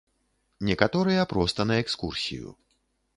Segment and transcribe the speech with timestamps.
[0.69, 2.47] Некаторыя проста на экскурсію.